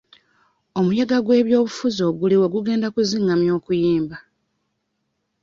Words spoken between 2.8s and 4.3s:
kuzingamya okuyimba.